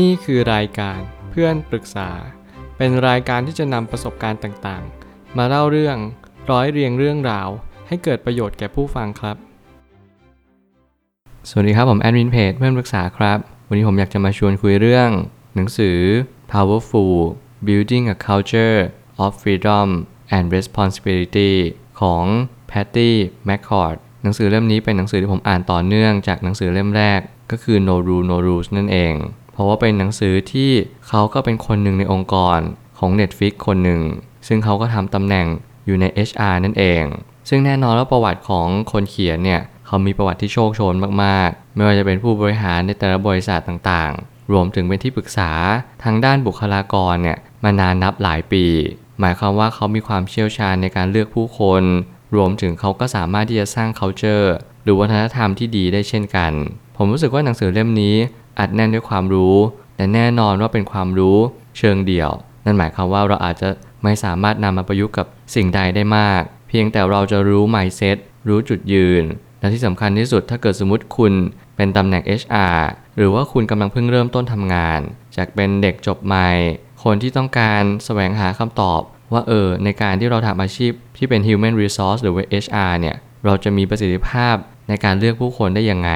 [0.00, 0.98] นี่คือรายการ
[1.30, 2.10] เพื่อนปรึกษา
[2.76, 5.96] เป็นรายการที่จะนำประสบการณ์ต่างๆ มาเล่าเรื่อง
[6.50, 7.48] ร้อยเรียงเรื่องราว
[7.88, 9.36] ให้เกิดประโยชน์แก่ผู้ฟังครับ
[11.48, 15.10] สวัสดีครับผมแอดมินเพจเพื่อนปรึกษาครับ วันนี้ผมอยากจะมาชวนคุยเรื่อง
[15.56, 15.98] หนังสือ
[16.52, 17.16] Powerful
[17.66, 18.78] Building a Culture
[19.24, 19.88] of Freedom
[20.36, 21.52] and Responsibility
[22.00, 22.24] ของ
[22.70, 23.10] Patty
[23.48, 27.20] McCord หนังสือเล่มนี้เป็นหนังสือที่ผมอ่านต่อเนื่องจากหนังสือเล่มแรก
[27.50, 29.14] ก็คือ No Rule No Rules นั่นเอง
[29.52, 30.70] เพราะว่าเป็นหนังสือที่
[31.08, 32.58] เขาก็เป็นคนหนึ่งในองค์กร
[32.98, 34.00] ของ Netflix คนหนึ่ง
[34.46, 35.46] ซึ่งเขาก็ทำตำแหน่ง
[35.86, 37.04] อยู่ใน HR นั่นเอง
[37.48, 40.94] ซึ่งแน่นอนว่าประวัติของคนเขียนเนี่ยเขามีประวัติที่โชคโชน
[41.24, 45.50] มากๆ ไม่ว่าจะเป็นผู้บริหารในแต่ละบริษัทต่างๆ รวมถึงเป็นที่ปรึกษา
[46.04, 48.64] ทางด้านบุคลากรเนี่ยมานานนับหลายปี
[49.20, 51.82] หมายความว่าเขามีความเชี่ยวชาญในการเลือกผู้คน
[52.36, 54.48] รวมถึงเขาก็สามารถที่จะสร้าง culture
[54.82, 56.52] หรือวัฒนธรรมที่ดีได้เช่นกัน
[56.96, 58.16] ผมรู้สึกว่าหนังสือเล่มนี้
[58.58, 59.56] อัดแน่นด้วยความรู้
[59.96, 61.36] แต่แน่นอนว่าเป็นความรู้
[61.78, 62.30] เชิงเดี่ยว
[62.64, 63.68] นั่นหมายความว่าเราอาจจะ
[64.02, 68.16] ไม่สามารถนำมาประยุกต์กับสิ่งใดได้มาก เพียงแต่เราจะรู้ mindset
[68.48, 69.24] รู้จุดยืน
[69.60, 71.32] และที่สำคัญที่สุดถ้าเกิดสมมติคุณ
[71.76, 72.78] เป็นตำแหน่ง HR
[73.16, 75.00] หรือว่าคุณกำลังเพิ่งเริ่มต้นทำงาน
[75.36, 76.48] จากเป็นเด็กจบใหม่
[77.04, 79.00] คนที่ต้องการแสวงหาคำตอบ
[79.32, 83.16] ว่าเออในการที่เราทำอาชีพที่เป็น human resource หรือว่า HR เนี่ย
[83.46, 84.56] เราจะมีประสิทธิภาพ
[84.88, 86.10] ในการเลือกผู้คนได้ยังไง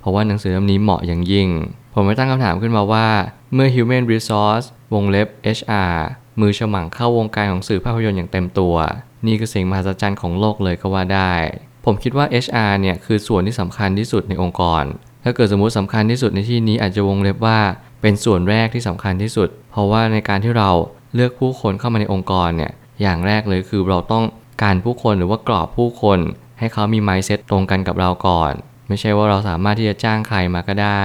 [0.00, 1.48] เพราะว่าหนังสือเล่มนี้เหมาะอย่างยิ่ง
[1.94, 3.06] ผมไม่ตั้งคำถามขึ้นมาว่า
[3.54, 5.28] เมื่อ human resource วงเล็บ
[5.58, 5.94] HR
[6.40, 8.74] มือฉมังเข้าวงการของสื่อภาพยนตร์อย่างเต็มตัว
[9.26, 11.32] นี่คือสิ่งมหัศจรรย์ของโลกเลยก็ว่าได้
[11.84, 14.84] ผมคิดว่า HR เนี่ยคือส่วนที่สำคัญที่สุดในองค์กร
[15.24, 17.58] ถ้าเกิดสมมติสำคัญที่สุดในที่นี้อาจจะวงเล็บว่า
[18.02, 20.70] เป็นส่วนแรกที่สำคัญที่สุด เพราะว่าในการที่เรา
[21.14, 24.24] เลือกผู้คนเข้ามาในองค์กรเนี่ยอย่างแรกเลยคือเราต้อง
[24.62, 26.18] การผู้คนหรือว่ากรอบผู้คน
[26.62, 28.52] ให้เขามี mindset ตรงกันกับเราก่อน
[28.88, 31.02] ไม่ใช่ว่าเราสามารถที่จะจ้างใครมาก็ได้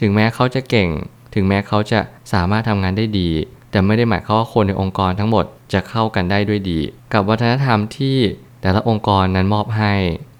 [0.00, 0.90] ถึงแม้เขาจะเก่ง
[1.34, 2.00] ถึงแม้เขาจะ
[2.32, 3.30] สามารถทำงานได้ดี
[3.70, 6.80] แต่ไม่ได้หมายความว่าคนในองค์กรทั้งหมดจะเข้ากันได้ด้วยดี
[7.14, 8.18] กับวัฒนธรรมที่
[8.62, 9.94] แต่ละองค์กรนั้นมอบให้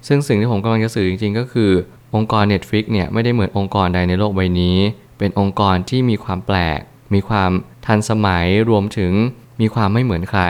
[0.07, 1.71] ซึ่งสิ่งที่ผมกำลังจะสื่อจริง ๆ ก็คือ
[2.15, 4.77] องค์กร Netflix เนี่ยไม่ได้เหมือนองค์กรใดในโลกใบนี้
[5.17, 6.79] เป็นองค์กรที่มีความแปลก
[7.13, 7.51] มีความ
[7.85, 9.11] ทันสมัยรวมถึง
[9.61, 10.43] มีความไม่เหมือนใคร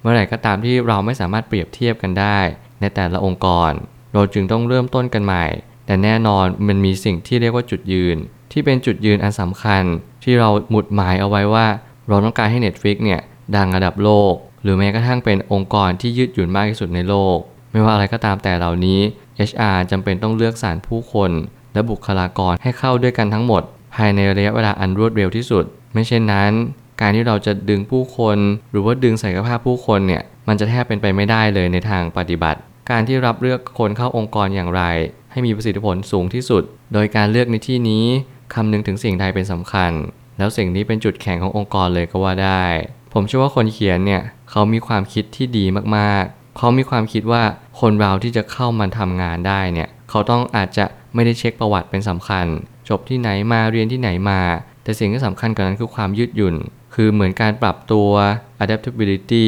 [0.00, 2.38] เมื่อไหร่ก็ตามที่เราไม่สามารถเปรียบเทียบกันได้
[2.80, 3.72] ในแต่ละองค์กร
[4.12, 5.44] เราจึงต้องเริ่มต้นกันใหม่
[5.86, 8.16] แต่แน่นอนมันมีสิ่งที่เรียกว่าจุดยืน
[8.52, 9.82] ที่เป็นจุดยืนอันสำคัญ
[10.24, 11.66] ที่เราหมุดหมายเอาไว้ว่า
[12.08, 13.20] เราต้องการให้ Netflix เนี่ย
[13.56, 14.32] ดังระดับโลก
[14.62, 17.36] หรือแม้กระทั่งเป็นองค์กรที่ยืดหยุ่นมากที่สุดในโลก
[17.72, 19.00] ไม่ว่าอะไรก็ตามแต่เหล่านี้
[19.48, 21.30] HR จำเป็นต้องเลือกสารผู้คน
[21.72, 23.62] และบุคลากรให้เข้าด้วยกันทั้งหมด
[23.94, 26.50] ภายในระยะเวลาอันรวดเร็วที่สุด ไม่เช่นนั้น
[27.00, 28.38] การที่เราจะดึงผู้คน
[28.70, 34.82] หรือว่าดึงศักยภาพผู้คนเนี่ย มันจะแทบเป็นไปไม่ได้เลยในทางปฏิบัติ การที่รับเลือกคนเข้าองค์กรอย่างไร
[35.30, 36.62] ให้มีประสิทธิผลสูงที่สุด
[36.92, 38.04] โดยการเลือกในที่นี้
[38.54, 39.92] คำนึงถึงสิ่งใดเป็นสำคัญ
[40.38, 42.64] แล้วสิ่งนี้เป็นจุดแข็งขององค์กรเลยก็ว่าได้
[43.12, 45.64] ผมเชื่อว่าคนเขียนเนี่ยเขามีความคิดที่ดี
[45.96, 47.42] มากๆ เขามีความคิดว่า
[47.80, 52.46] คนเราที่จะเข้ามาทำงานได้เนี่ยเขาต้องอาจจะไม่ได้เช็คประวัติเป็นสำคัญ
[52.88, 54.40] จบที่ไหนมาเรียนที่ไหนมา
[54.82, 56.56] แต่สิ่งที่สำคัญกว่านั้นคือความยืดหยุ่น
[56.94, 58.10] คือเหมือนการปรับตัว
[58.62, 59.46] adaptability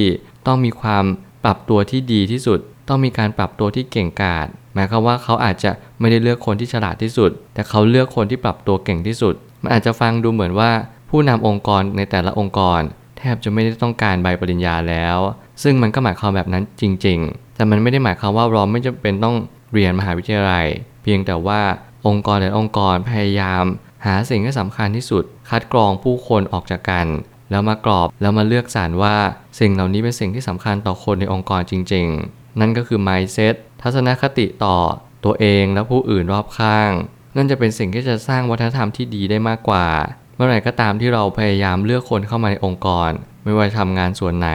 [0.48, 1.04] ต้องมีความ
[1.44, 5.70] ปรับตัวที่ดีที่สุด ต้องมีการปรับตัวที่เก่งกาจหมายความว่าเขาอาจจะ
[6.00, 10.70] ไม่ได้เลือกคนที่ฉลาดที่สุด แต่เขาเลือกคนที่ปรับตัวเก่งที่สุด มันอาจจะฟังดูเหมือนว่า
[11.10, 12.80] ผู้นำองค์กรในแต่ละองค์กร
[13.18, 15.18] แทบจะไม่ได้ต้องการใบปริญญาแล้ว
[15.62, 19.36] ซึ่งมันก็หมายความแบบนั้นจริง ๆ แต่มันไม่ได้หมายความว่าเราไม่จำเป็นต้อง
[19.72, 20.66] เรียนมหาวิทยาลัย
[21.02, 21.60] เพียงแต่ว่า
[22.06, 23.64] องค์กรแต่องค์กรพยายาม
[24.06, 27.06] หาสิ่งที่สำคัญที่สุด คัดกรองผู้คนออกจากกัน
[27.50, 29.16] แล้วมากรอบแล้วมาเลือกสารว่า
[29.60, 34.76] สิ่งเหล่านี้เป็นสิ่งที่สำคัญต่อคนในองค์กรจริง ๆ นั่นก็คือ mindset ทัศนคติต่อ
[35.24, 36.90] ตัวเองและผู้อื่นรอบข้าง
[37.36, 39.86] นั่นจะเป็นสิ่งที่จะสร้างวัฒนธรรมที่ดีได้มากกว่า
[40.34, 43.10] เมื่อไหร่ก็ตามที่เราพยายามเลือกคนเข้ามาในองค์กร
[43.44, 44.50] ไม่ว่าทำงานส่วนไหน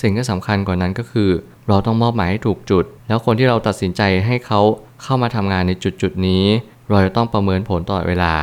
[0.00, 1.30] สิ่งที่สำคัญกว่านั้นก็คือ
[1.68, 4.60] เราต้องมอบหมายให้ถูกจุด แล้วคนที่เราตัดสินใจให้เขา
[5.02, 6.44] เข้ามาทำงานในจุดจุดนี้
[6.88, 8.34] เราจะต้องประเมินผลตลอดเวลา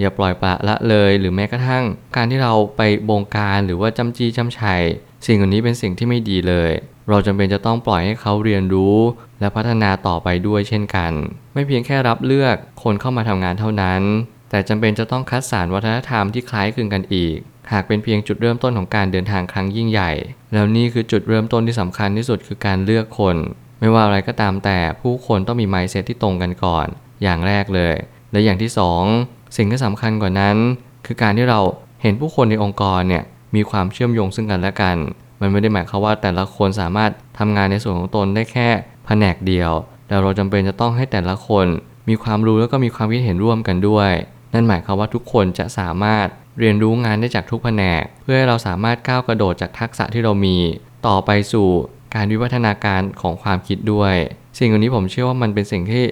[0.00, 1.84] อย่าปล่อยปละละเลย หรือแม้กระทั่ง
[2.16, 4.82] การที่เราไปบงการหรือว่าจำจี้จำชัย
[5.26, 6.70] สิ่งเหล่านี้เป็นสิ่งที่ไม่ดีเลย
[7.08, 8.96] เราจำเป็นจะต้องปล่อยให้เขาเรียนรู้
[9.40, 11.12] และพัฒนาต่อไปด้วยเช่นกัน
[11.54, 14.02] ไม่เพียงแค่รับเลือกคนเข้ามาทำงานเท่านั้น
[14.50, 17.36] แต่จำเป็นจะต้องคัดสรรวัฒนธรรมที่คล้ายคลึงกันอีก
[17.72, 20.12] หากเป็นเพียงจุดเริ่มต้นของการเดินทางครั้งยิ่งใหญ่
[20.52, 23.36] แล้วนี่คือจุดเริ่มต้นที่สำคัญที่สุดคือการเลือกคน
[23.80, 26.86] ไม่ว่าอะไรก็ตามแต่ผู้คนต้องมี mindset ที่ตรงกันก่อน
[27.22, 27.94] อย่างแรกเลย
[28.32, 29.02] และอย่างที่สอง
[29.56, 30.56] สิ่งที่สำคัญกว่านั้น
[31.06, 31.60] คือการที่เรา
[32.02, 33.24] เห็นผู้คนในองค์กรเนี่ย
[33.54, 34.96] มีความเชื่อมโยงซึ่งกันและกัน
[35.40, 38.68] มันไม่ได้หมายความว่าแต่ละคนสามารถทำงานในส่วนของตนได้แค่
[39.06, 39.72] แผนกเดียว
[40.06, 41.66] แต่เราจำเป็นจะต้องให้แต่ละคน
[42.08, 44.10] มีความรู้แล้วก็มีความคิดเห็นร่วมกันด้วย
[44.52, 46.26] นนั่นหมายความว่าทุกคนจะสามารถ
[46.58, 50.56] เรียนรู้งานได้จากทุกแผนก เพื่อให้เราสามารถก้าวกระโดดจากทักษะที่เรามี
[51.06, 51.68] ต่อไปสู่
[52.14, 54.14] การวิวัฒนาการของความคิดด้วย
[54.58, 56.04] สิ่งเหล่านี้ผมเชื่อว่ามันเป็นสิ่งที่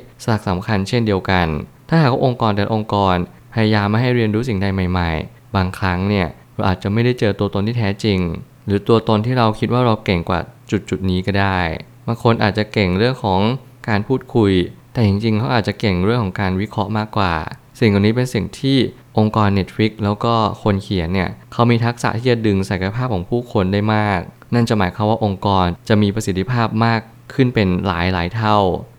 [0.49, 1.47] สำคัญเช่นเดียวกัน
[1.89, 3.17] ถ้าหากว่าองค์กรแต่ละองค์กร
[3.55, 8.19] พยายามไม่ให้เรียนรู้สิ่งใดใหม่ ๆ บางครั้งเนี่ยเราอาจจะไม่ได้เจอตัวตนที่แท้จริง
[8.67, 10.41] หรือตัวตนที่เราคิดว่าเราเก่งกว่า
[10.71, 11.61] จุดจุดๆนี้ก็ได้
[12.07, 13.41] บางคนอาจจะเก่งเรื่องของ
[13.89, 14.53] การพูดคุย
[14.93, 17.35] แต่จริงๆเขาอาจจะเก่งเรื่องของการวิเคราะห์มากกว่า
[17.81, 18.79] สิ่งเหล่านี้เป็นสิ่งที่
[19.19, 24.21] องค์กร Netflix แล้วก็คนเขียนเนี่ยเขามีทักษะที่จะดึงศักยภาพของผู้คนได้มาก
[24.55, 27.01] นั่นจะหมายความว่าองค์กรจะมีประสิทธิภาพมาก
[27.35, 28.59] ขึ้นเป็นหลายหลายๆเท่า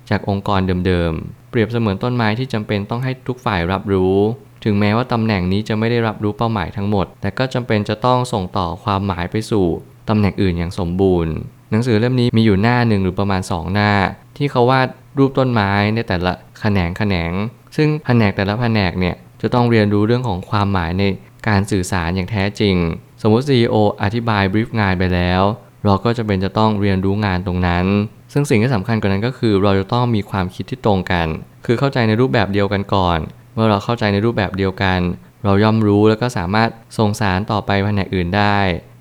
[0.09, 4.17] จากองค์กรเดิมๆ เปรียบเสมือนต้นไม้ที่จำเป็นต้องให้ทุกฝ่ายรับรู้
[4.63, 9.65] ถึงแม้ว่าตำแหน่งนี้จะไม่ได้รับรู้เป้าหมายทั้งหมด แต่ก็จำเป็นจะต้องส่งต่อความหมายไปสู่
[10.09, 11.33] ตำแหน่งอื่นอย่างสมบูรณ์
[11.71, 13.91] หนังสือเล่มนี้มีอยู่หน้าหนึ่งหรือประมาณ 2 หน้า
[14.37, 17.31] ที่เขาวาดรูปต้นไม้ในแต่ละแขนงแขนง
[17.75, 21.03] ซึ่งแผนกแต่ละแผนกเนี่ยจะต้องเรียนรู้เรื่องของความหมายใน
[21.47, 22.75] การสื่อสารอย่างแท้จริง
[23.21, 25.41] สมมติ CEO อธิบายบรีฟงานไปแล้ว
[25.85, 27.85] เราก็จะเป็นจะต้องเรียนรู้งานตรงนั้น
[28.33, 31.27] ซึ่งสิ่งที่สำคัญกว่านั้นก็คือ เราจะต้องมีความคิดที่ตรงกัน
[31.65, 33.19] คือเข้าใจในรูปแบบเดียวกันก่อน
[33.53, 34.99] เมื่อเราเข้าใจในรูปแบบเดียวกัน
[35.43, 38.57] เราย่อมรู้แล้วก็สามารถส่งสารต่อไปแผนกอื่นได้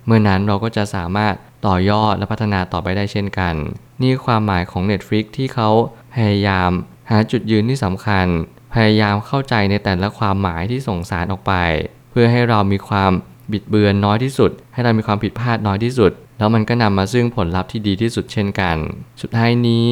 [0.06, 1.34] เมื่อนั้นเราก็จะสามารถ
[1.66, 3.54] ต่อยอดและพัฒนาต่อไปได้เช่นกัน
[4.00, 5.70] นี่คือความหมายของ Netflix ที่เขา
[6.14, 6.70] พยายาม
[7.10, 8.26] หาจุดยืนที่สำคัญ
[8.74, 11.54] พยายามเข้าใจในแต่ละความหมายที่ส่งสารออกไป
[12.10, 13.12] เพื่อให้เรามีความ
[13.52, 18.76] บิดเบือนน้อยที่สุด ให้เรามีความผิดพลาดน้อยที่สุด แล้วมันก็นำมาซึ่งผลลัพธ์ที่ดีที่สุดเช่นกัน
[19.20, 19.86] สุดท้ายนี้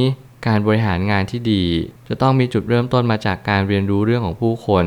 [0.47, 1.65] การบริหารงานที่ดี
[2.09, 4.85] จะต้องมีจุดเริ่มต้นมาจากการเรียนรู้เรื่องของผู้คน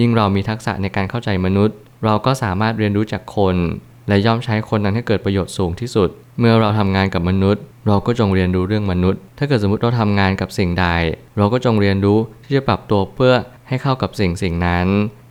[0.00, 3.56] ยิ่งเรามีทักษะในการเข้าใจมนุษย์ เราก็สามารถเรียนรู้จากคน
[4.08, 6.08] และย่อมใช้คนนั้นให้เกิดประโยชน์สูงที่สุด
[6.38, 10.86] เมื่อเราทำงานกับมนุษย์ เราก็จงเรียนรู้เรื่องมนุษย์ ถ้าเกิดสมมติเราทำงานกับสิ่งใด
[11.36, 13.34] เราก็จงเรียนรู้ที่จะปรับตัวเพื่อ
[13.68, 14.86] ให้เข้ากับสิ่งสิ่งนั้น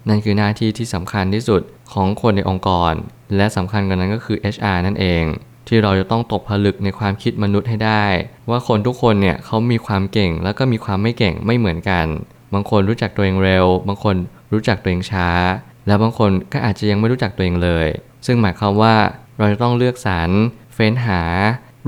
[0.09, 1.61] นั่นคือหน้าที่ที่สำคัญที่สุด
[1.93, 2.93] ของคนในองค์กร
[3.35, 5.23] และสำคัญกว่านั้นก็คือ HR นั่นเอง
[5.67, 8.05] ที่เราจะต้องตกผลึกในความคิดมนุษย์ให้ได้
[8.49, 12.05] ว่าคนทุกคนเนี่ยเขามีความเก่งแล้วก็มีความไม่เก่งไม่เหมือนกัน
[12.53, 14.15] บางคนรู้จักตัวเองเร็ว บางคน
[14.53, 15.29] รู้จักตัวเองช้า
[15.87, 17.87] และบางคนก็อาจจะยังไม่รู้จักตัวเองเลย
[18.25, 18.95] ซึ่งหมายความว่า
[19.37, 20.29] เราจะต้องเลือกสรร
[20.73, 21.21] เฟ้นหา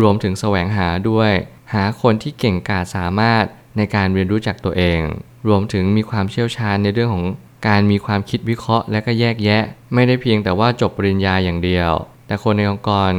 [0.01, 1.31] รวมถึงแสวงหาด้วย
[1.73, 3.43] หาคนที่เก่งกาจสามารถ
[3.77, 5.01] ในการเรียนรู้จักตัวเอง
[5.47, 7.25] รวมถึงมีความเชี่ยวชาญในเรื่องของ
[7.67, 9.63] การมีความคิดวิเคราะห์และก็แยกแยะ
[9.93, 11.91] ไม่ได้เพียงแต่ว่าจบปริญญาอย่างเดียว
[12.27, 13.11] แต่คนในองค์กร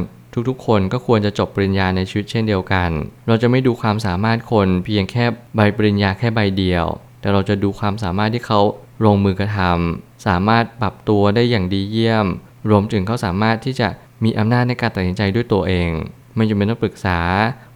[0.49, 2.89] ทุกๆ คนก็ควรจะจบปริญญาในชีวิตเช่นเดียวกัน
[3.27, 6.85] เราจะไม่ดูความสามารถคนเพียงแค่ใบปริญญาแค่ใบเดียว
[7.21, 8.59] แต่เราจะดูความสามารถที่เขา
[9.05, 12.25] ลงมือกระทำสามารถปรับตัวได้อย่างดีเยี่ยม
[12.69, 13.89] รวมถึงเขาสามารถที่จะ
[14.23, 15.91] มีอำนาจในการตัดสินใจด้วยตัวเอง
[16.35, 17.19] ไม่จำเป็นต้องปรึกษา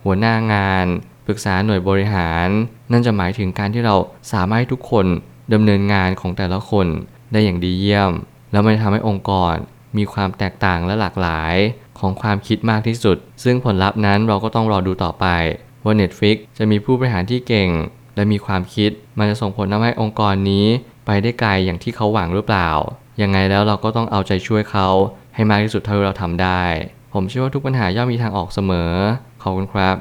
[0.04, 0.86] หัวหน้างาน
[1.28, 2.48] ปรึกษาหน่วยบริหาร
[2.92, 3.96] นั่นจะหมายถึงการที่เรา
[4.34, 5.06] สามารถให้ทุกคน
[5.54, 6.88] ดำเนินงานของแต่ละคน
[7.32, 8.12] ได้อย่างดีเยี่ยม
[8.52, 9.56] แล้วมันทำให้องค์กร
[9.98, 11.56] มีความแตกต่างและหลากหลาย
[12.00, 15.26] ของความคิดมากที่สุด ซึ่งผลลัพธ์นั้นเราก็ต้องรอดูต่อไป
[15.86, 17.70] ว่า Netflix จะมีผู้บริหารที่เก่ง
[18.16, 20.66] และมีความคิด มันจะส่งผลทำให้องค์กรนี้
[21.06, 22.70] ไปได้ไกลอย่างที่เขาหวังหรือเปล่า
[23.22, 24.88] ยังไงแล้วเราก็ต้องเอาใจช่วยเขา
[25.36, 26.64] ให้มากที่สุดเท่าที่เราทำได้
[27.14, 28.92] ผมเชื่อว่าทุกปัญหาย่อมมีทางออกเสมอ
[29.42, 29.98] ขอบคุณครับ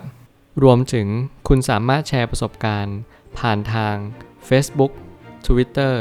[0.63, 1.07] รวมถึง
[1.49, 2.99] คุณสามารถแชร์ประสบการณ์
[3.39, 3.95] ผ่านทาง
[4.49, 4.93] Facebook
[5.47, 5.95] Twitter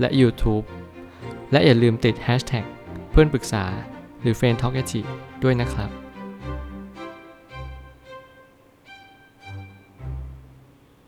[0.00, 0.64] และ YouTube
[1.52, 2.64] และอย่าลืมติด Hashtag
[3.10, 3.64] เพื่อนปรึกษา
[4.20, 4.82] หรือ f r ร e n d t a l k a
[5.42, 6.05] ด้วยนะครับ